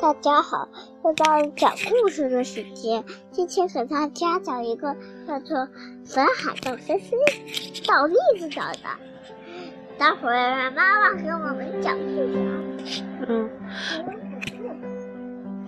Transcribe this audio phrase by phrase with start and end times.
[0.00, 0.66] 大家好，
[1.04, 3.04] 又到了讲故事的时间。
[3.30, 4.96] 今天给大家讲一个
[5.28, 5.58] 叫做
[6.06, 7.16] 《粉海盗 C C》
[7.86, 8.78] 到栗子岛的。
[9.98, 13.02] 待会儿妈妈给我们讲故事。
[13.28, 13.50] 嗯，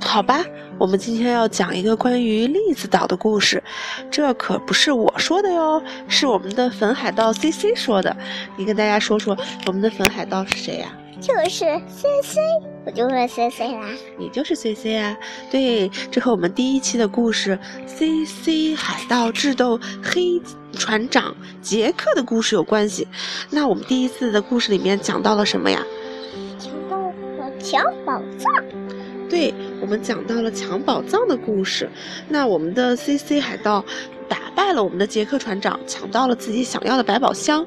[0.00, 0.42] 好吧，
[0.78, 3.62] 我们今天要讲一个关于栗子岛的故事。
[4.10, 8.16] 这可不是我说的哟，是我们的粉海盗 C C 说的。
[8.56, 10.96] 你跟大家说说，我们的粉海盗是谁呀？
[11.22, 12.40] 就是 C C，
[12.84, 13.86] 我就是 C C 啦。
[14.18, 15.16] 你就是 C C 啊？
[15.52, 17.56] 对，这和我们第一期的故事
[17.86, 20.42] C C 海盗智斗黑
[20.72, 23.06] 船长杰克的故事有关系。
[23.50, 25.80] 那我们第一次的故事里面讲到了什么呀？
[26.58, 28.52] 讲到了抢宝藏。
[29.30, 31.88] 对，我们讲到了抢宝藏的故事。
[32.28, 33.84] 那我们的 C C 海盗
[34.28, 37.64] 打败了我们的杰克船长，抢到了自己想要的百宝箱。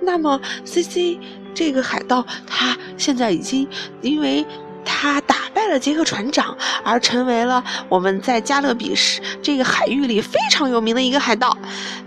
[0.00, 1.18] 那么 C C。
[1.54, 3.68] 这个海盗他现在已经，
[4.00, 4.44] 因为
[4.84, 11.56] 他打败了杰克船长，而成为了我们在加勒比市这个海域里非常有名的一个海盗。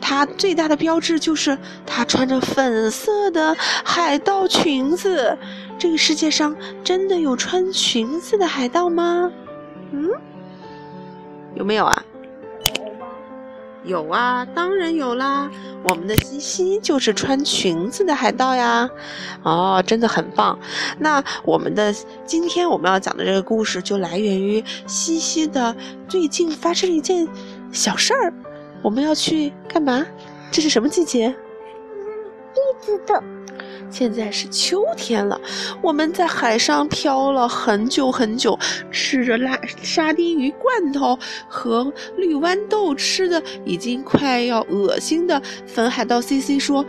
[0.02, 5.38] 他最大的标志就是他穿着粉色的海盗裙子。
[5.78, 9.32] 这个世界上真的有穿裙子的海盗吗？
[9.92, 10.10] 嗯，
[11.56, 12.04] 有没有啊？
[13.86, 15.50] 有啊，当然有啦！
[15.88, 18.90] 我们的西西就是穿裙子的海盗呀，
[19.44, 20.58] 哦，真的很棒。
[20.98, 21.94] 那我们的
[22.26, 25.76] 今天我们要讲的这个故事就来源于西西的
[26.08, 27.28] 最近发生了一件
[27.72, 28.34] 小事儿。
[28.82, 30.06] 我们要去干嘛？
[30.52, 31.28] 这是什么季节？
[31.28, 31.36] 栗
[32.82, 33.24] 子的。
[33.90, 35.40] 现在是秋天了，
[35.82, 38.58] 我们在海上漂了很久很久，
[38.92, 46.86] 吃着辣沙丁鱼罐头和绿豌豆，吃的已经快要恶心的粉海盗 C C 说：“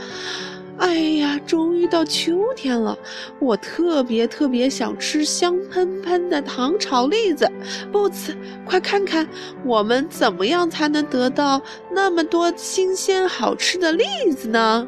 [0.78, 2.98] 哎呀，终于到秋天了，
[3.38, 7.50] 我特别特别想吃香喷喷的糖炒栗子。
[7.92, 9.26] 不茨，快看看
[9.64, 14.04] 我们怎么样才能得到那么多新鲜好吃的栗
[14.36, 14.86] 子呢？”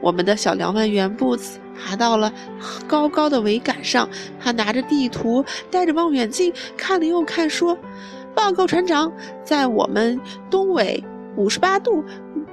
[0.00, 2.32] 我们的小梁万元布子爬到了
[2.86, 4.08] 高高的桅杆上，
[4.40, 7.76] 他拿着地图，带着望远镜看了又看，说
[8.34, 9.12] ：“报告船长，
[9.44, 11.02] 在我们东纬
[11.36, 12.02] 五十八度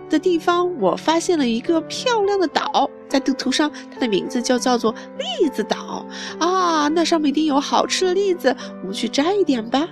[0.10, 6.06] 的地方，我发现了一个漂亮的岛，在地图上，它的名字就叫做栗子岛
[6.40, 6.88] 啊！
[6.90, 9.88] 那上面一定有好吃的栗子，我们去摘一点吧。”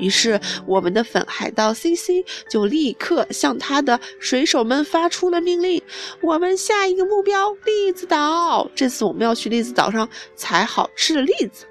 [0.00, 5.82] 于是，我们的粉海盗 C C 就立刻向他的水手们发出了命令：
[6.22, 8.70] 我们下一个目标栗子岛。
[8.74, 11.66] 这次我们要去栗子岛上采好吃的栗子。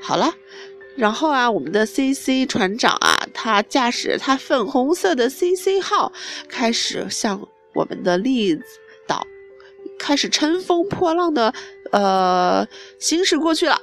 [0.00, 0.32] 好了，
[0.96, 6.12] 然后啊，我们的 C C 船长啊，他驾驶他粉红色的 C C 号，
[6.48, 8.62] 开始向我们的栗子
[9.06, 9.26] 岛
[9.98, 11.52] 开始乘风破浪的
[11.92, 12.66] 呃
[12.98, 13.80] 行驶过去了。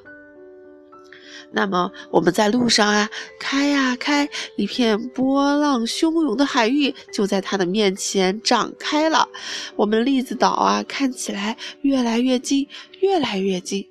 [1.56, 3.08] 那么我们在路上啊，
[3.40, 4.28] 开呀开，
[4.58, 9.30] 一片波浪汹涌的海域就在他的面前展开了。
[9.76, 12.68] 我们栗子岛啊，看起来越来越近，
[13.02, 13.88] 越来越近。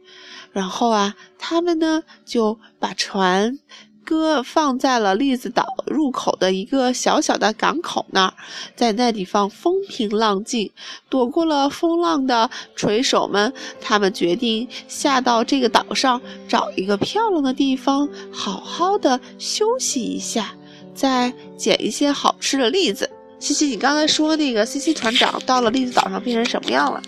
[0.51, 3.59] 然后啊，他们呢就把船。
[4.05, 8.35] 哥放在了栗子岛入口的一个小小的港口那儿，
[8.77, 10.71] 在那地方风平浪静，
[11.09, 20.55] 躲过了风浪的水手们，他们决定下到这个岛上，找一个漂亮的地方，好好的休息一下，
[20.95, 23.11] 再捡一些好吃的栗子。
[23.39, 27.03] 西西，你刚才说那个西西船长到了栗子岛上变成什么样了？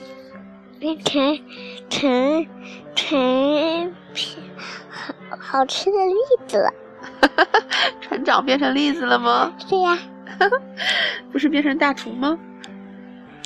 [0.81, 1.41] 变成
[1.89, 2.47] 成
[2.95, 3.95] 成
[4.91, 6.15] 好好吃的栗
[6.47, 6.71] 子了。
[8.01, 9.53] 船长变成栗子了吗？
[9.69, 9.99] 对呀，
[11.33, 12.39] 不是变成大厨吗？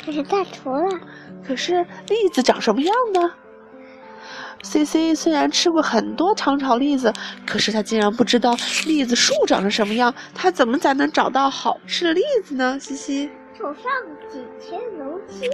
[0.05, 0.99] 变成大厨了。
[1.47, 3.33] 可是栗子长什么样呢
[4.63, 7.13] ？C C 虽然吃过很多糖炒栗子，
[7.47, 8.57] 可是他竟然不知道
[8.87, 10.13] 栗子树长成什么样。
[10.35, 13.85] 他怎么才能找到好吃的栗子呢？C C，走上
[14.31, 15.49] 几天楼梯。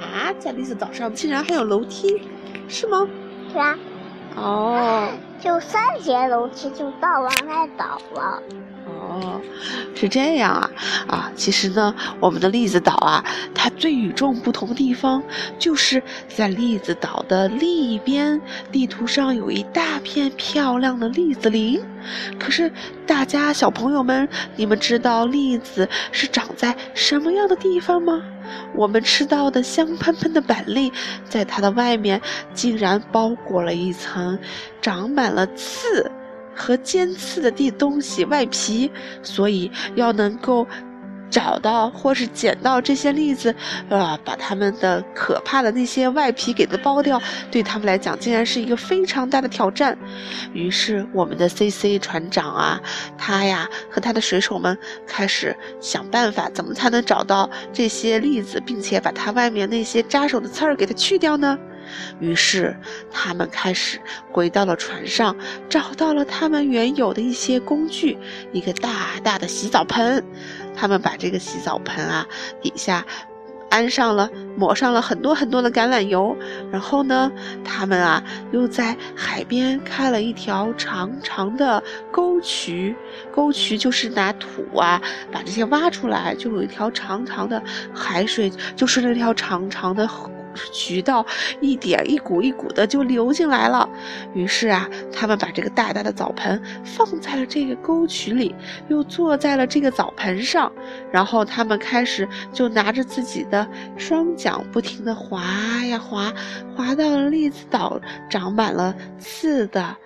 [0.00, 2.22] 啊，在栗子岛上竟然还有楼梯，
[2.68, 3.06] 是吗？
[3.52, 3.78] 是啊。
[4.36, 4.79] 哦。
[5.40, 8.42] 就三节楼梯就到了那岛了。
[8.86, 9.40] 哦，
[9.94, 10.70] 是这样啊
[11.06, 11.32] 啊！
[11.34, 13.24] 其实呢，我们的栗子岛啊，
[13.54, 15.22] 它最与众不同的地方，
[15.58, 18.40] 就是在栗子岛的另一边，
[18.72, 21.80] 地图上有一大片漂亮的栗子林。
[22.38, 22.72] 可是，
[23.06, 28.22] 大家小朋友们，你们知道栗子是长在什么样的地方吗？
[28.74, 30.92] 我们吃到的香喷喷的板栗，
[31.28, 32.20] 在它的外面
[32.54, 34.38] 竟然包裹了一层
[34.80, 36.10] 长满了刺
[36.60, 38.90] 和尖刺的地东西外皮，
[39.22, 40.66] 所以要能够
[41.30, 43.54] 找到或是捡到这些栗子，
[43.88, 49.96] 呃，把它们的可怕的那些外皮给它剥掉，对他们来讲竟然是一个非常大的挑战。
[50.52, 52.80] 于是，我们的 C C 船长啊，
[53.16, 54.76] 他呀和他的水手们
[55.06, 61.58] 开始想办法，怎么才能找到这些栗子，并且把它外面那些扎手的刺儿给它去掉呢？
[62.18, 62.76] 于是，
[63.10, 63.98] 他们开始
[64.30, 65.36] 回到了船上，
[65.68, 68.18] 找到了他们原有的一些工具，
[68.52, 70.22] 一个大大的洗澡盆。
[70.76, 72.26] 他们把这个洗澡盆啊
[72.62, 73.04] 底下
[73.68, 76.36] 安上了，抹上了很多很多的橄榄油。
[76.72, 77.30] 然后呢，
[77.64, 82.96] 他们啊又在海边开了一条长长的沟渠，
[83.30, 85.00] 沟渠就是拿土啊
[85.30, 87.62] 把这些挖出来，就有一条长长的
[87.94, 90.08] 海水，就是那条长长的。
[90.72, 91.24] 渠道
[91.60, 93.88] 一点一股一股的就流进来了，
[94.34, 98.54] 于是啊，他们把这个大大的澡盆放在了这个沟渠里，
[98.88, 100.72] 又坐在了这个澡盆上，
[101.10, 105.42] 然后他们开始就拿着自己的双桨，不停地划
[105.86, 106.32] 呀划，
[106.76, 109.96] 划到了栗子岛长满了刺的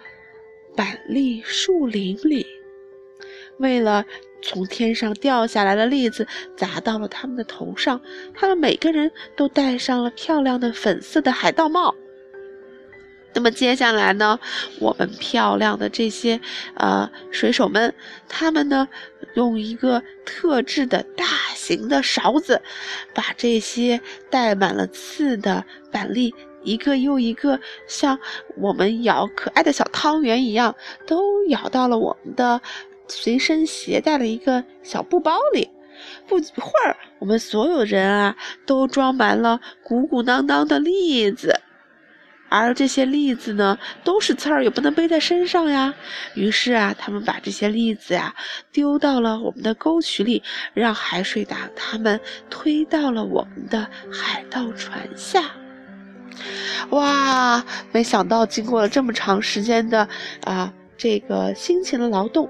[0.76, 2.46] 板栗树林里，
[3.58, 4.04] 为了。
[4.44, 7.98] 从天上掉下来的栗子砸到了他们的头上，
[8.34, 11.94] 他们每个人都戴上了漂亮的粉色的海盗帽。
[13.32, 14.38] 那么接下来呢，
[14.78, 16.38] 我们漂亮的这些
[16.76, 17.92] 呃水手们，
[18.28, 18.86] 他们呢
[19.34, 21.24] 用一个特制的大
[21.54, 22.60] 型的勺子，
[23.14, 24.00] 把这些
[24.30, 26.32] 带满了刺的板栗
[26.62, 27.58] 一个又一个
[27.88, 28.18] 像
[28.56, 30.76] 我们咬可爱的小汤圆一样，
[31.06, 32.60] 都咬到了我们的。
[33.08, 35.70] 随身携带了一个小布包里，
[36.26, 38.36] 不一会儿，我们所有人啊
[38.66, 41.60] 都装满了鼓鼓囊囊的栗子，
[42.48, 45.94] 而这些栗子呢都是刺儿，也不能背在身上呀。
[46.34, 48.34] 于是啊，他们把这些栗子呀
[48.72, 50.42] 丢到了我们的沟渠里，
[50.72, 55.42] 让海水把它们推到了我们的海盗船下。
[56.90, 60.08] 哇，没想到经过了这么长时间的
[60.44, 60.72] 啊
[61.04, 62.48] 这个辛勤的劳动。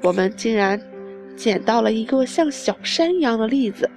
[0.00, 0.80] 我们竟然
[1.36, 3.88] 捡到了一个像小山一样的栗子，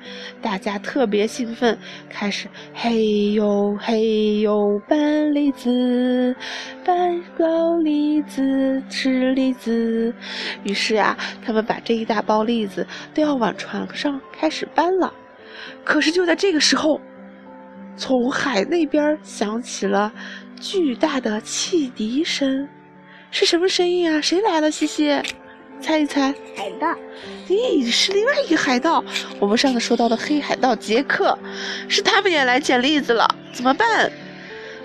[0.42, 1.78] 大家特别兴奋，
[2.10, 6.36] 开始嘿呦嘿呦搬栗子，
[6.84, 10.14] 搬高栗子吃栗子。
[10.64, 15.14] 于是啊，他们把这一大包栗子都要往船上开始搬了。
[15.86, 17.00] 可是就在这个时候，
[17.96, 20.12] 从海那边响起了
[20.60, 22.68] 巨大的汽笛声，
[23.34, 24.22] 是什么声音啊？
[24.22, 24.70] 谁来了？
[24.70, 25.20] 西西。
[25.82, 26.96] 猜一猜，海盗？
[27.50, 29.04] 咦，是另外一个海盗。
[29.40, 31.38] 我们上次说到的黑海盗杰克，
[31.90, 34.10] 是他们也来捡栗子了，怎么办？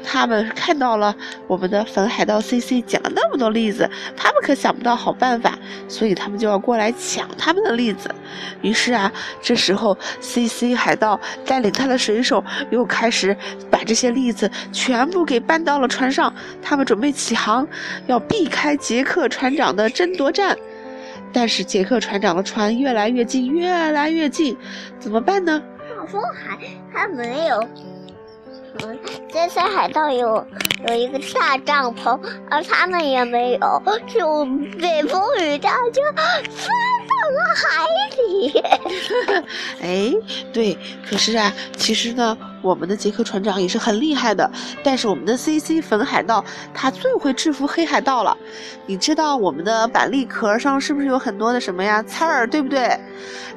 [0.04, 1.14] 他们看到了
[1.46, 8.08] 我们的粉海盗 C C 捡了那么多栗子，他们可想不到好办法，所以他们就要过来抢他们的栗子。
[8.62, 9.12] 于是啊，
[9.42, 13.36] 这时候 C C 海盗带领他的水手又开始
[13.70, 17.66] 把这些栗子全部给搬到了船上，他们准备起航，
[18.06, 20.56] 要避开杰克船长的争夺战。
[21.30, 24.56] 但是杰克船长的船越来越近，越来越近，
[24.98, 25.62] 怎么办呢？
[25.94, 26.56] 暴风海
[26.90, 27.60] 他没有，
[28.84, 28.98] 嗯，
[29.32, 30.46] 这些海盗有
[30.86, 32.18] 有一个大帐篷，
[32.50, 34.44] 而他们也没有，就
[34.80, 36.02] 被风雨大就
[37.54, 37.86] 海
[38.16, 38.62] 里。
[39.80, 40.12] 哎，
[40.52, 40.76] 对，
[41.08, 42.36] 可是啊，其实呢。
[42.60, 44.50] 我们的杰克船长也是很厉害的，
[44.82, 46.44] 但是我们的 C C 粉海盗
[46.74, 48.36] 他最会制服黑海盗了。
[48.84, 52.98] 你知道我们的板栗壳上是不是有很多的什么呀刺儿，对不对？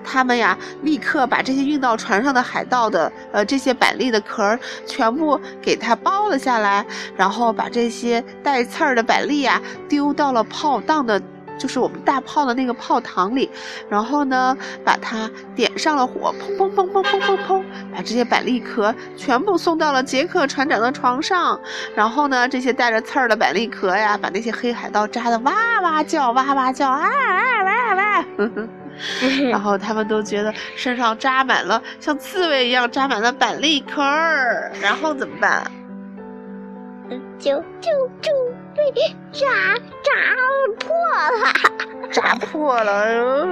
[0.04, 6.86] 他们呀立刻把这些运到船上的海盗的呃这些板栗的壳全部给它剥了下来，
[7.18, 11.20] 然后把这些带刺儿的板栗呀丢到了炮弹的。
[11.62, 13.48] 就是我们大炮的那个炮膛里，
[13.88, 17.64] 然后呢，把它点上了火，砰砰砰砰砰砰砰，
[17.94, 21.60] 把这些板栗壳全部送到了杰克船长的床上。
[21.96, 25.54] 然后呢，这些带着刺儿的板栗壳呀，把那些黑海盗扎的哇
[25.84, 28.26] 哇叫，哇哇叫，啊啊哇哇。
[29.52, 35.70] 然后他们都觉得身上扎满了像刺猬一样扎满了板栗壳儿，然后怎么办？
[37.38, 37.92] 就就
[38.22, 38.32] 就
[38.76, 39.16] 被
[40.04, 40.12] 扎
[40.80, 40.96] 破
[41.30, 43.48] 了，扎破了。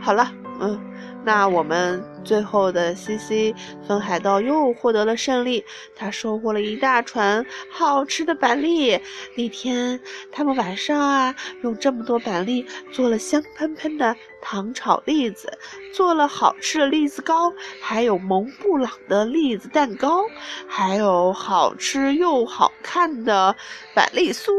[0.00, 0.30] 好了，
[0.60, 0.80] 嗯，
[1.24, 2.02] 那我们。
[2.24, 3.54] 最后的 C C
[3.86, 5.62] 粉海盗又获得了胜利，
[5.94, 8.98] 他收获了一大船好吃的板栗。
[9.36, 10.00] 那天
[10.32, 15.52] 他们晚上啊，用这么多板栗做了香喷喷的糖炒栗子，
[15.92, 20.22] 做了好吃的栗子糕，还有蒙布朗的栗子蛋糕，
[20.66, 23.54] 还有好吃又好看的
[23.94, 24.50] 板栗酥。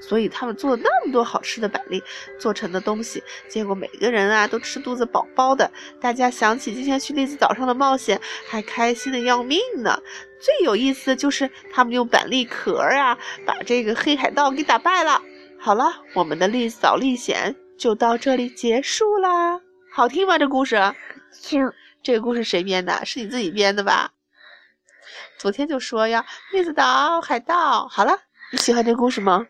[0.00, 2.02] 所以他们做了那么多好吃的板栗
[2.38, 5.70] 做成的东西，结果每个人啊都吃肚子饱饱的。
[6.00, 10.00] 大家想起今天去栗子岛上的冒险，还开心的要命呢。
[10.40, 15.20] 最有意思的就是他们用板栗壳啊，把这个黑海盗给打败了。
[15.58, 19.60] 好了，我们的栗子岛历险就到这里结束啦。
[19.92, 20.38] 好听吗？
[20.38, 20.80] 这故事？
[21.42, 21.70] 听。
[22.02, 23.04] 这个故事谁编的？
[23.04, 24.12] 是你自己编的吧？
[25.36, 27.86] 昨天就说呀栗子岛海盗。
[27.88, 28.18] 好了，
[28.50, 29.46] 你喜欢这故事吗？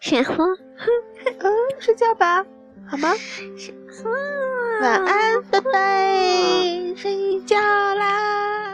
[0.00, 0.36] 喜欢。
[0.38, 2.44] 嗯，睡觉吧，
[2.86, 3.14] 好吗？
[4.80, 8.73] 晚安，拜拜，睡觉啦。